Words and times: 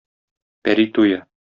Пәри 0.69 0.89
туе. 0.97 1.25